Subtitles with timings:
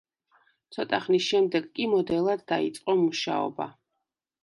[0.77, 3.73] ცოტა ხნის შემდეგ კი მოდელად დაიწყო მუშაობა.